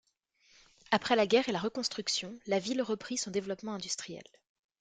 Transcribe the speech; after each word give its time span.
Après 0.89 1.15
la 1.15 1.27
guerre 1.27 1.47
et 1.47 1.51
la 1.51 1.59
reconstruction, 1.59 2.33
la 2.47 2.57
ville 2.57 2.81
reprit 2.81 3.17
son 3.19 3.29
développement 3.29 3.75
industriel. 3.75 4.23